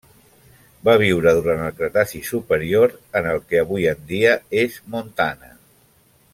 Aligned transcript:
Va 0.87 0.95
viure 1.01 1.33
durant 1.39 1.61
el 1.65 1.75
Cretaci 1.81 2.23
superior 2.31 2.97
en 3.21 3.31
el 3.35 3.45
que 3.51 3.61
avui 3.67 3.87
en 3.93 4.03
dia 4.15 4.35
és 4.67 4.81
Montana. 4.97 5.57